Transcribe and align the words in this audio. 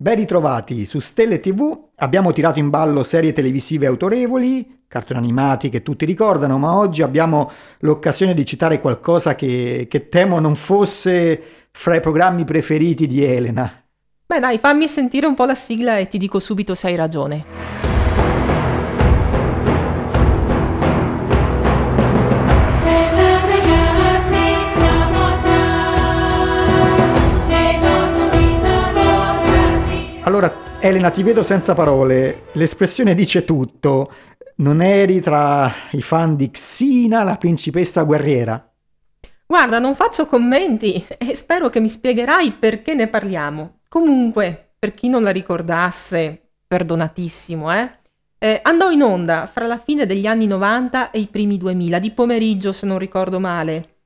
Ben 0.00 0.14
ritrovati 0.14 0.84
su 0.84 1.00
Stelle 1.00 1.40
TV, 1.40 1.76
abbiamo 1.96 2.32
tirato 2.32 2.60
in 2.60 2.70
ballo 2.70 3.02
serie 3.02 3.32
televisive 3.32 3.86
autorevoli, 3.86 4.84
cartoni 4.86 5.18
animati 5.18 5.70
che 5.70 5.82
tutti 5.82 6.04
ricordano, 6.04 6.56
ma 6.56 6.76
oggi 6.76 7.02
abbiamo 7.02 7.50
l'occasione 7.80 8.32
di 8.32 8.46
citare 8.46 8.80
qualcosa 8.80 9.34
che, 9.34 9.88
che 9.90 10.08
temo 10.08 10.38
non 10.38 10.54
fosse 10.54 11.42
fra 11.72 11.96
i 11.96 12.00
programmi 12.00 12.44
preferiti 12.44 13.08
di 13.08 13.24
Elena. 13.24 13.72
Beh 14.24 14.38
dai, 14.38 14.58
fammi 14.58 14.86
sentire 14.86 15.26
un 15.26 15.34
po' 15.34 15.46
la 15.46 15.56
sigla 15.56 15.98
e 15.98 16.06
ti 16.06 16.18
dico 16.18 16.38
subito 16.38 16.76
se 16.76 16.86
hai 16.86 16.94
ragione. 16.94 17.87
Allora, 30.28 30.52
Elena, 30.80 31.08
ti 31.08 31.22
vedo 31.22 31.42
senza 31.42 31.72
parole. 31.72 32.42
L'espressione 32.52 33.14
dice 33.14 33.46
tutto. 33.46 34.12
Non 34.56 34.82
eri 34.82 35.22
tra 35.22 35.72
i 35.92 36.02
fan 36.02 36.36
di 36.36 36.50
Xina, 36.50 37.22
la 37.22 37.36
principessa 37.36 38.02
guerriera? 38.02 38.70
Guarda, 39.46 39.78
non 39.78 39.94
faccio 39.94 40.26
commenti 40.26 41.02
e 41.16 41.34
spero 41.34 41.70
che 41.70 41.80
mi 41.80 41.88
spiegherai 41.88 42.52
perché 42.52 42.92
ne 42.92 43.08
parliamo. 43.08 43.78
Comunque, 43.88 44.72
per 44.78 44.92
chi 44.92 45.08
non 45.08 45.22
la 45.22 45.30
ricordasse, 45.30 46.50
perdonatissimo, 46.66 47.72
eh? 47.72 47.90
eh 48.38 48.60
andò 48.64 48.90
in 48.90 49.00
onda 49.00 49.46
fra 49.46 49.66
la 49.66 49.78
fine 49.78 50.04
degli 50.04 50.26
anni 50.26 50.46
90 50.46 51.10
e 51.10 51.20
i 51.20 51.26
primi 51.28 51.56
2000, 51.56 51.98
di 51.98 52.10
pomeriggio 52.10 52.72
se 52.72 52.84
non 52.84 52.98
ricordo 52.98 53.40
male. 53.40 53.96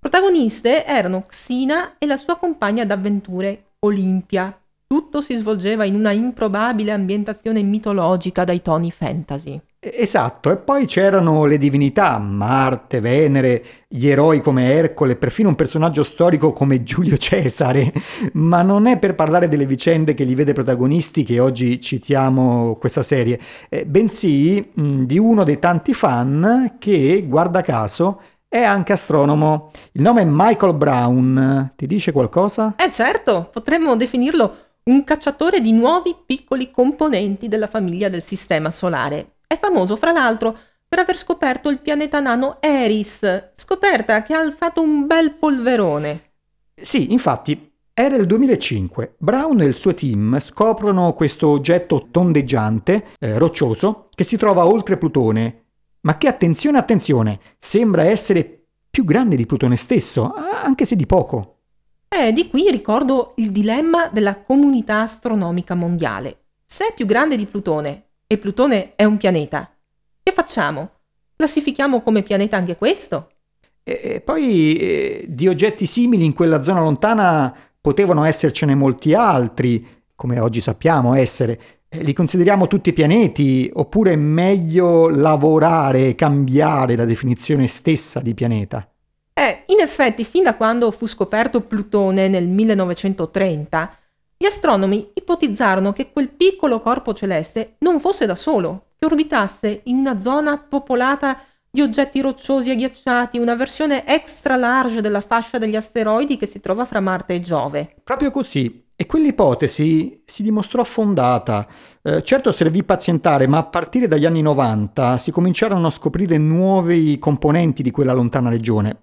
Protagoniste 0.00 0.84
erano 0.84 1.22
Xina 1.22 1.98
e 1.98 2.06
la 2.06 2.16
sua 2.16 2.36
compagna 2.36 2.84
d'avventure, 2.84 3.74
Olimpia, 3.78 4.52
tutto 4.88 5.20
si 5.20 5.36
svolgeva 5.36 5.84
in 5.84 5.94
una 5.94 6.12
improbabile 6.12 6.92
ambientazione 6.92 7.62
mitologica 7.62 8.44
dai 8.44 8.62
toni 8.62 8.90
fantasy. 8.90 9.60
Esatto, 9.78 10.50
e 10.50 10.56
poi 10.56 10.86
c'erano 10.86 11.44
le 11.44 11.58
divinità, 11.58 12.18
Marte, 12.18 12.98
Venere, 12.98 13.62
gli 13.86 14.08
eroi 14.08 14.40
come 14.40 14.72
Ercole, 14.72 15.16
perfino 15.16 15.50
un 15.50 15.56
personaggio 15.56 16.02
storico 16.02 16.52
come 16.52 16.82
Giulio 16.84 17.18
Cesare, 17.18 17.92
ma 18.32 18.62
non 18.62 18.86
è 18.86 18.98
per 18.98 19.14
parlare 19.14 19.46
delle 19.46 19.66
vicende 19.66 20.14
che 20.14 20.24
li 20.24 20.34
vede 20.34 20.54
protagonisti 20.54 21.22
che 21.22 21.38
oggi 21.38 21.80
citiamo 21.82 22.76
questa 22.80 23.02
serie, 23.02 23.38
eh, 23.68 23.84
bensì 23.84 24.70
mh, 24.72 25.02
di 25.02 25.18
uno 25.18 25.44
dei 25.44 25.58
tanti 25.58 25.92
fan 25.92 26.76
che, 26.78 27.26
guarda 27.28 27.60
caso, 27.60 28.20
è 28.48 28.62
anche 28.62 28.94
astronomo. 28.94 29.70
Il 29.92 30.00
nome 30.00 30.22
è 30.22 30.26
Michael 30.26 30.74
Brown, 30.74 31.72
ti 31.76 31.86
dice 31.86 32.10
qualcosa? 32.10 32.74
Eh 32.78 32.90
certo, 32.90 33.50
potremmo 33.52 33.94
definirlo 33.94 34.67
un 34.88 35.04
cacciatore 35.04 35.60
di 35.60 35.72
nuovi 35.72 36.16
piccoli 36.24 36.70
componenti 36.70 37.46
della 37.46 37.66
famiglia 37.66 38.08
del 38.08 38.22
Sistema 38.22 38.70
Solare. 38.70 39.36
È 39.46 39.56
famoso, 39.56 39.96
fra 39.96 40.12
l'altro, 40.12 40.56
per 40.88 40.98
aver 40.98 41.16
scoperto 41.16 41.68
il 41.68 41.80
pianeta 41.80 42.20
nano 42.20 42.56
Eris, 42.60 43.50
scoperta 43.54 44.22
che 44.22 44.34
ha 44.34 44.40
alzato 44.40 44.80
un 44.80 45.06
bel 45.06 45.32
polverone. 45.32 46.32
Sì, 46.74 47.12
infatti, 47.12 47.70
era 47.92 48.16
il 48.16 48.26
2005. 48.26 49.16
Brown 49.18 49.60
e 49.60 49.66
il 49.66 49.76
suo 49.76 49.92
team 49.92 50.40
scoprono 50.40 51.12
questo 51.12 51.48
oggetto 51.48 52.08
tondeggiante, 52.10 53.08
eh, 53.18 53.36
roccioso, 53.36 54.08
che 54.14 54.24
si 54.24 54.38
trova 54.38 54.66
oltre 54.66 54.96
Plutone, 54.96 55.64
ma 56.00 56.16
che, 56.16 56.28
attenzione, 56.28 56.78
attenzione, 56.78 57.40
sembra 57.58 58.04
essere 58.04 58.62
più 58.88 59.04
grande 59.04 59.36
di 59.36 59.44
Plutone 59.44 59.76
stesso, 59.76 60.32
anche 60.62 60.86
se 60.86 60.96
di 60.96 61.04
poco. 61.04 61.57
E 62.08 62.32
di 62.32 62.48
qui 62.48 62.70
ricordo 62.70 63.34
il 63.36 63.52
dilemma 63.52 64.08
della 64.08 64.40
comunità 64.40 65.02
astronomica 65.02 65.74
mondiale. 65.74 66.46
Se 66.64 66.88
è 66.88 66.94
più 66.94 67.06
grande 67.06 67.36
di 67.36 67.46
Plutone 67.46 68.04
e 68.26 68.38
Plutone 68.38 68.94
è 68.96 69.04
un 69.04 69.18
pianeta, 69.18 69.70
che 70.22 70.32
facciamo? 70.32 70.90
Classifichiamo 71.36 72.00
come 72.02 72.22
pianeta 72.22 72.56
anche 72.56 72.76
questo? 72.76 73.30
E 73.82 74.20
poi 74.20 74.76
eh, 74.76 75.24
di 75.28 75.48
oggetti 75.48 75.86
simili 75.86 76.24
in 76.24 76.34
quella 76.34 76.60
zona 76.60 76.80
lontana 76.80 77.54
potevano 77.80 78.24
essercene 78.24 78.74
molti 78.74 79.14
altri, 79.14 79.86
come 80.14 80.40
oggi 80.40 80.60
sappiamo 80.60 81.14
essere. 81.14 81.60
Li 81.90 82.12
consideriamo 82.12 82.66
tutti 82.66 82.92
pianeti 82.92 83.70
oppure 83.72 84.12
è 84.12 84.16
meglio 84.16 85.08
lavorare 85.08 86.08
e 86.08 86.14
cambiare 86.14 86.96
la 86.96 87.06
definizione 87.06 87.66
stessa 87.66 88.20
di 88.20 88.34
pianeta? 88.34 88.86
Eh, 89.38 89.62
in 89.66 89.78
effetti, 89.78 90.24
fin 90.24 90.42
da 90.42 90.56
quando 90.56 90.90
fu 90.90 91.06
scoperto 91.06 91.60
Plutone 91.60 92.26
nel 92.26 92.48
1930, 92.48 93.96
gli 94.36 94.44
astronomi 94.44 95.12
ipotizzarono 95.14 95.92
che 95.92 96.10
quel 96.10 96.28
piccolo 96.28 96.80
corpo 96.80 97.14
celeste 97.14 97.76
non 97.78 98.00
fosse 98.00 98.26
da 98.26 98.34
solo, 98.34 98.94
che 98.98 99.06
orbitasse 99.06 99.82
in 99.84 99.98
una 99.98 100.20
zona 100.20 100.58
popolata 100.58 101.38
di 101.70 101.80
oggetti 101.80 102.20
rocciosi 102.20 102.70
e 102.70 102.76
ghiacciati, 102.76 103.38
una 103.38 103.54
versione 103.54 104.06
extra 104.06 104.56
large 104.56 105.00
della 105.00 105.20
fascia 105.20 105.58
degli 105.58 105.76
asteroidi 105.76 106.36
che 106.36 106.46
si 106.46 106.60
trova 106.60 106.84
fra 106.84 107.00
Marte 107.00 107.34
e 107.34 107.40
Giove. 107.40 107.94
Proprio 108.02 108.30
così. 108.30 108.86
E 109.00 109.06
quell'ipotesi 109.06 110.22
si 110.24 110.42
dimostrò 110.42 110.82
fondata. 110.82 111.68
Eh, 112.02 112.20
certo 112.24 112.50
servì 112.50 112.82
pazientare, 112.82 113.46
ma 113.46 113.58
a 113.58 113.64
partire 113.64 114.08
dagli 114.08 114.26
anni 114.26 114.42
90 114.42 115.18
si 115.18 115.30
cominciarono 115.30 115.86
a 115.86 115.90
scoprire 115.90 116.36
nuovi 116.36 117.16
componenti 117.20 117.84
di 117.84 117.92
quella 117.92 118.12
lontana 118.12 118.50
regione. 118.50 119.02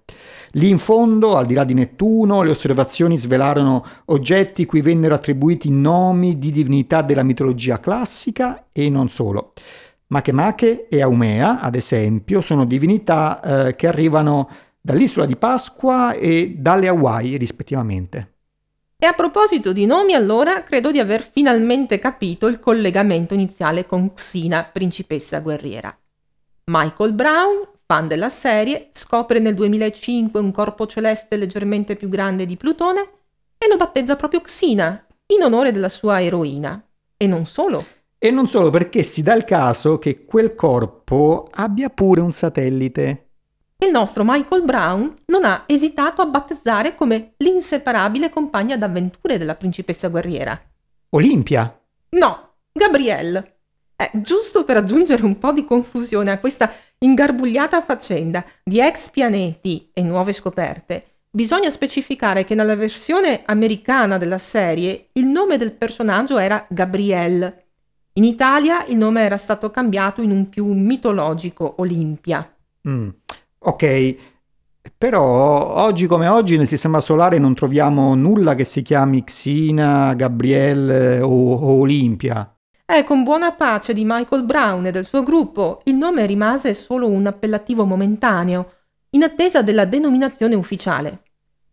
Lì 0.50 0.68
in 0.68 0.76
fondo, 0.76 1.36
al 1.36 1.46
di 1.46 1.54
là 1.54 1.64
di 1.64 1.72
Nettuno, 1.72 2.42
le 2.42 2.50
osservazioni 2.50 3.16
svelarono 3.16 3.82
oggetti 4.06 4.66
cui 4.66 4.82
vennero 4.82 5.14
attribuiti 5.14 5.70
nomi 5.70 6.36
di 6.36 6.50
divinità 6.50 7.00
della 7.00 7.22
mitologia 7.22 7.80
classica 7.80 8.66
e 8.72 8.90
non 8.90 9.08
solo. 9.08 9.54
Makemake 10.08 10.88
e 10.88 11.02
Aumea, 11.02 11.60
ad 11.60 11.74
esempio, 11.74 12.40
sono 12.40 12.64
divinità 12.64 13.40
eh, 13.40 13.76
che 13.76 13.88
arrivano 13.88 14.48
dall'isola 14.80 15.26
di 15.26 15.36
Pasqua 15.36 16.12
e 16.12 16.54
dalle 16.56 16.86
Hawaii, 16.86 17.36
rispettivamente. 17.36 18.34
E 18.98 19.04
a 19.04 19.12
proposito 19.12 19.72
di 19.72 19.84
nomi, 19.84 20.14
allora, 20.14 20.62
credo 20.62 20.90
di 20.90 21.00
aver 21.00 21.22
finalmente 21.22 21.98
capito 21.98 22.46
il 22.46 22.60
collegamento 22.60 23.34
iniziale 23.34 23.84
con 23.84 24.14
Xina, 24.14 24.64
principessa 24.64 25.40
guerriera. 25.40 25.94
Michael 26.66 27.12
Brown, 27.12 27.68
fan 27.84 28.08
della 28.08 28.28
serie, 28.28 28.88
scopre 28.92 29.38
nel 29.38 29.54
2005 29.54 30.40
un 30.40 30.50
corpo 30.50 30.86
celeste 30.86 31.36
leggermente 31.36 31.96
più 31.96 32.08
grande 32.08 32.46
di 32.46 32.56
Plutone 32.56 33.10
e 33.58 33.68
lo 33.68 33.76
battezza 33.76 34.16
proprio 34.16 34.40
Xina, 34.40 35.04
in 35.26 35.42
onore 35.42 35.72
della 35.72 35.88
sua 35.88 36.22
eroina. 36.22 36.82
E 37.16 37.26
non 37.26 37.44
solo. 37.44 37.84
E 38.18 38.30
non 38.30 38.48
solo 38.48 38.70
perché 38.70 39.02
si 39.02 39.22
dà 39.22 39.34
il 39.34 39.44
caso 39.44 39.98
che 39.98 40.24
quel 40.24 40.54
corpo 40.54 41.48
abbia 41.52 41.88
pure 41.90 42.20
un 42.20 42.32
satellite 42.32 43.26
il 43.78 43.90
nostro 43.90 44.24
Michael 44.24 44.62
Brown 44.62 45.14
non 45.26 45.44
ha 45.44 45.64
esitato 45.66 46.22
a 46.22 46.26
battezzare 46.26 46.94
come 46.94 47.34
l'inseparabile 47.38 48.30
compagna 48.30 48.76
d'avventure 48.78 49.36
della 49.36 49.54
principessa 49.54 50.08
guerriera. 50.08 50.58
Olimpia? 51.10 51.78
No, 52.10 52.54
Gabrielle. 52.72 53.58
Eh, 53.94 54.10
giusto 54.14 54.64
per 54.64 54.78
aggiungere 54.78 55.24
un 55.24 55.38
po' 55.38 55.52
di 55.52 55.66
confusione 55.66 56.30
a 56.30 56.38
questa 56.38 56.72
ingarbugliata 56.98 57.82
faccenda 57.82 58.42
di 58.64 58.80
ex 58.80 59.10
pianeti 59.10 59.90
e 59.92 60.02
nuove 60.02 60.32
scoperte, 60.32 61.18
bisogna 61.30 61.68
specificare 61.68 62.44
che 62.44 62.54
nella 62.54 62.76
versione 62.76 63.42
americana 63.44 64.16
della 64.16 64.38
serie 64.38 65.08
il 65.12 65.26
nome 65.26 65.58
del 65.58 65.72
personaggio 65.72 66.38
era 66.38 66.64
Gabrielle. 66.70 67.65
In 68.18 68.24
Italia 68.24 68.86
il 68.86 68.96
nome 68.96 69.22
era 69.22 69.36
stato 69.36 69.70
cambiato 69.70 70.22
in 70.22 70.30
un 70.30 70.48
più 70.48 70.66
mitologico 70.72 71.74
Olimpia. 71.78 72.50
Mm. 72.88 73.08
Ok, 73.58 74.16
però 74.96 75.82
oggi 75.82 76.06
come 76.06 76.26
oggi 76.26 76.56
nel 76.56 76.66
sistema 76.66 77.00
solare 77.00 77.36
non 77.38 77.54
troviamo 77.54 78.14
nulla 78.14 78.54
che 78.54 78.64
si 78.64 78.80
chiami 78.80 79.22
Xina, 79.22 80.14
Gabrielle 80.14 81.20
o, 81.20 81.28
o 81.28 81.80
Olimpia. 81.80 82.56
Eh, 82.86 83.04
con 83.04 83.22
buona 83.22 83.52
pace 83.52 83.92
di 83.92 84.04
Michael 84.06 84.44
Brown 84.44 84.86
e 84.86 84.92
del 84.92 85.04
suo 85.04 85.22
gruppo, 85.22 85.82
il 85.84 85.96
nome 85.96 86.24
rimase 86.24 86.72
solo 86.72 87.08
un 87.08 87.26
appellativo 87.26 87.84
momentaneo, 87.84 88.72
in 89.10 89.24
attesa 89.24 89.60
della 89.60 89.84
denominazione 89.84 90.54
ufficiale. 90.54 91.22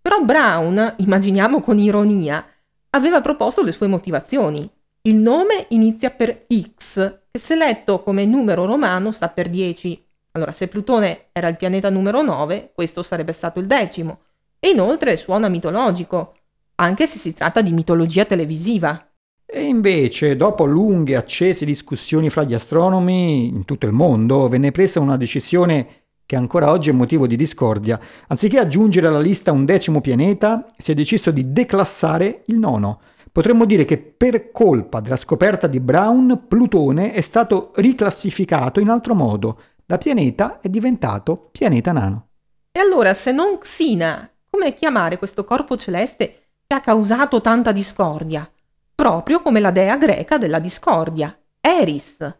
Però 0.01 0.21
Brown, 0.21 0.95
immaginiamo 0.97 1.61
con 1.61 1.77
ironia, 1.77 2.45
aveva 2.89 3.21
proposto 3.21 3.61
le 3.61 3.71
sue 3.71 3.87
motivazioni. 3.87 4.69
Il 5.05 5.15
nome 5.15 5.65
inizia 5.71 6.11
per 6.11 6.45
X, 6.47 7.19
che 7.29 7.37
se 7.37 7.57
letto 7.57 8.01
come 8.03 8.23
numero 8.23 8.65
romano 8.65 9.11
sta 9.11 9.27
per 9.27 9.49
10, 9.49 10.01
allora, 10.31 10.53
se 10.53 10.69
Plutone 10.69 11.25
era 11.33 11.49
il 11.49 11.57
pianeta 11.57 11.89
numero 11.89 12.21
9, 12.21 12.71
questo 12.73 13.03
sarebbe 13.03 13.33
stato 13.33 13.59
il 13.59 13.67
decimo. 13.67 14.21
E 14.59 14.69
inoltre 14.69 15.17
suona 15.17 15.49
mitologico, 15.49 16.37
anche 16.75 17.05
se 17.05 17.17
si 17.17 17.33
tratta 17.33 17.61
di 17.61 17.73
mitologia 17.73 18.23
televisiva. 18.23 19.05
E 19.45 19.63
invece, 19.63 20.37
dopo 20.37 20.63
lunghe 20.63 21.11
e 21.11 21.17
accese 21.17 21.65
discussioni 21.65 22.29
fra 22.29 22.43
gli 22.45 22.53
astronomi 22.53 23.47
in 23.47 23.65
tutto 23.65 23.85
il 23.85 23.91
mondo, 23.91 24.47
venne 24.47 24.71
presa 24.71 25.01
una 25.01 25.17
decisione 25.17 25.87
che 26.25 26.37
ancora 26.37 26.71
oggi 26.71 26.91
è 26.91 26.93
motivo 26.93 27.27
di 27.27 27.35
discordia. 27.35 27.99
Anziché 28.27 28.57
aggiungere 28.57 29.07
alla 29.07 29.19
lista 29.19 29.51
un 29.51 29.65
decimo 29.65 29.99
pianeta, 29.99 30.65
si 30.77 30.91
è 30.91 30.95
deciso 30.95 31.29
di 31.29 31.51
declassare 31.51 32.43
il 32.45 32.57
nono, 32.57 33.01
Potremmo 33.33 33.65
dire 33.65 33.83
che 33.83 33.97
per 33.97 34.51
colpa 34.51 34.99
della 34.99 35.17
scoperta 35.17 35.65
di 35.65 35.79
Brown, 35.79 36.45
Plutone 36.47 37.13
è 37.13 37.21
stato 37.21 37.71
riclassificato 37.77 38.79
in 38.79 38.89
altro 38.89 39.15
modo. 39.15 39.59
Da 39.83 39.97
pianeta 39.97 40.59
è 40.61 40.69
diventato 40.69 41.49
pianeta 41.51 41.91
nano. 41.91 42.27
E 42.71 42.79
allora, 42.79 43.15
se 43.15 43.31
non 43.31 43.57
Xina, 43.57 44.29
come 44.47 44.75
chiamare 44.75 45.17
questo 45.17 45.43
corpo 45.45 45.75
celeste 45.75 46.49
che 46.67 46.75
ha 46.75 46.79
causato 46.79 47.41
tanta 47.41 47.71
discordia? 47.71 48.47
Proprio 48.93 49.41
come 49.41 49.59
la 49.59 49.71
dea 49.71 49.97
greca 49.97 50.37
della 50.37 50.59
discordia, 50.59 51.35
Eris. 51.59 52.35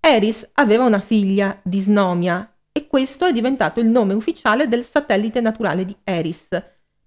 Eris 0.00 0.50
aveva 0.54 0.84
una 0.84 0.98
figlia, 0.98 1.56
Disnomia, 1.62 2.52
e 2.72 2.88
questo 2.88 3.26
è 3.26 3.32
diventato 3.32 3.78
il 3.78 3.86
nome 3.86 4.12
ufficiale 4.12 4.66
del 4.66 4.82
satellite 4.82 5.40
naturale 5.40 5.84
di 5.84 5.96
Eris, 6.02 6.48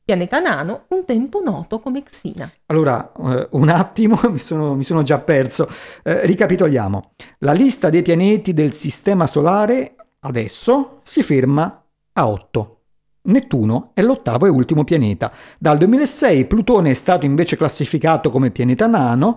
pianeta 0.05 0.39
nano, 0.39 0.83
un 0.89 1.03
tempo 1.03 1.41
noto 1.41 1.79
come 1.79 2.03
Xina. 2.03 2.49
Allora, 2.67 3.11
eh, 3.11 3.47
un 3.51 3.69
attimo, 3.69 4.19
mi 4.29 4.37
sono, 4.37 4.75
mi 4.75 4.83
sono 4.83 5.01
già 5.01 5.19
perso. 5.19 5.67
Eh, 6.03 6.25
ricapitoliamo. 6.27 7.11
La 7.39 7.53
lista 7.53 7.89
dei 7.89 8.03
pianeti 8.03 8.53
del 8.53 8.73
Sistema 8.73 9.25
Solare 9.25 9.95
adesso 10.19 11.01
si 11.03 11.23
ferma 11.23 11.83
a 12.13 12.27
8. 12.27 12.79
Nettuno 13.23 13.89
è 13.95 14.03
l'ottavo 14.03 14.45
e 14.45 14.49
ultimo 14.49 14.83
pianeta. 14.83 15.31
Dal 15.57 15.79
2006 15.79 16.45
Plutone 16.45 16.91
è 16.91 16.93
stato 16.93 17.25
invece 17.25 17.57
classificato 17.57 18.29
come 18.29 18.51
pianeta 18.51 18.85
nano, 18.85 19.35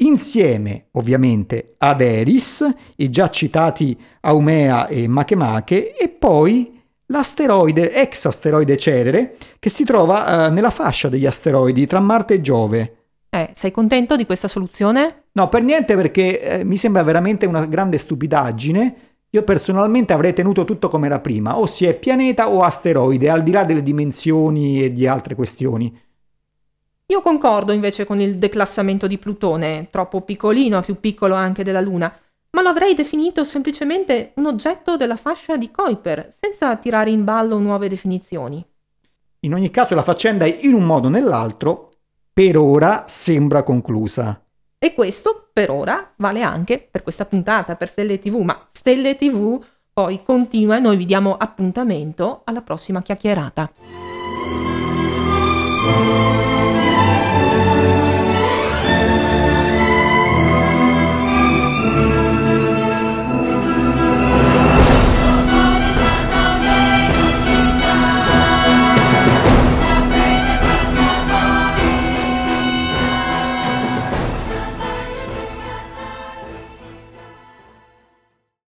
insieme 0.00 0.88
ovviamente 0.92 1.76
ad 1.78 2.02
Eris, 2.02 2.66
i 2.96 3.08
già 3.08 3.30
citati 3.30 3.98
Aumea 4.20 4.86
e 4.86 5.08
Makemake, 5.08 5.96
e 5.96 6.10
poi 6.10 6.79
l'asteroide, 7.10 7.92
ex 7.92 8.24
asteroide 8.24 8.76
Cerere, 8.76 9.36
che 9.58 9.70
si 9.70 9.84
trova 9.84 10.46
eh, 10.46 10.50
nella 10.50 10.70
fascia 10.70 11.08
degli 11.08 11.26
asteroidi 11.26 11.86
tra 11.86 12.00
Marte 12.00 12.34
e 12.34 12.40
Giove. 12.40 12.94
Eh, 13.30 13.50
sei 13.54 13.70
contento 13.70 14.16
di 14.16 14.26
questa 14.26 14.48
soluzione? 14.48 15.24
No, 15.32 15.48
per 15.48 15.62
niente 15.62 15.94
perché 15.94 16.40
eh, 16.40 16.64
mi 16.64 16.76
sembra 16.76 17.02
veramente 17.02 17.46
una 17.46 17.64
grande 17.66 17.98
stupidaggine. 17.98 18.94
Io 19.30 19.44
personalmente 19.44 20.12
avrei 20.12 20.32
tenuto 20.32 20.64
tutto 20.64 20.88
come 20.88 21.06
era 21.06 21.20
prima, 21.20 21.56
o 21.56 21.66
si 21.66 21.86
è 21.86 21.94
pianeta 21.94 22.48
o 22.48 22.62
asteroide, 22.62 23.30
al 23.30 23.44
di 23.44 23.52
là 23.52 23.62
delle 23.62 23.82
dimensioni 23.82 24.82
e 24.82 24.92
di 24.92 25.06
altre 25.06 25.36
questioni. 25.36 25.96
Io 27.06 27.22
concordo 27.22 27.72
invece 27.72 28.04
con 28.06 28.20
il 28.20 28.38
declassamento 28.38 29.06
di 29.06 29.18
Plutone, 29.18 29.88
troppo 29.90 30.20
piccolino, 30.22 30.80
più 30.80 30.98
piccolo 30.98 31.34
anche 31.34 31.62
della 31.62 31.80
Luna 31.80 32.12
ma 32.50 32.62
lo 32.62 32.68
avrei 32.68 32.94
definito 32.94 33.44
semplicemente 33.44 34.32
un 34.36 34.46
oggetto 34.46 34.96
della 34.96 35.16
fascia 35.16 35.56
di 35.56 35.70
Kuiper, 35.70 36.28
senza 36.30 36.76
tirare 36.76 37.10
in 37.10 37.24
ballo 37.24 37.58
nuove 37.58 37.88
definizioni. 37.88 38.64
In 39.40 39.54
ogni 39.54 39.70
caso 39.70 39.94
la 39.94 40.02
faccenda 40.02 40.46
in 40.46 40.74
un 40.74 40.84
modo 40.84 41.06
o 41.06 41.10
nell'altro 41.10 41.92
per 42.32 42.58
ora 42.58 43.04
sembra 43.08 43.62
conclusa. 43.62 44.42
E 44.78 44.94
questo 44.94 45.50
per 45.52 45.70
ora 45.70 46.12
vale 46.16 46.42
anche 46.42 46.86
per 46.90 47.02
questa 47.02 47.26
puntata, 47.26 47.76
per 47.76 47.88
Stelle 47.88 48.18
TV, 48.18 48.36
ma 48.36 48.66
Stelle 48.70 49.16
TV 49.16 49.62
poi 49.92 50.22
continua 50.22 50.76
e 50.76 50.80
noi 50.80 50.96
vi 50.96 51.04
diamo 51.04 51.36
appuntamento 51.36 52.42
alla 52.44 52.62
prossima 52.62 53.02
chiacchierata. 53.02 53.70